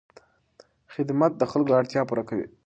خدمت 0.93 1.31
د 1.37 1.41
خلکو 1.51 1.71
اړتیاوې 1.79 2.07
پوره 2.09 2.23
کوي. 2.29 2.47